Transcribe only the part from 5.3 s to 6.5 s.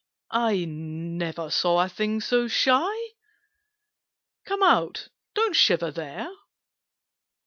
Don't shiver there!"